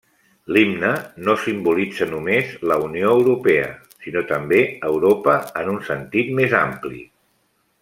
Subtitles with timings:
[0.55, 0.93] L'himne
[1.27, 3.69] no simbolitza només la Unió Europea,
[4.07, 7.05] sinó també Europa en un sentit més ampli.